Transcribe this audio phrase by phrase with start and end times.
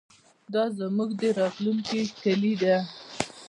[0.53, 2.77] دا زموږ د راتلونکي کلي ده.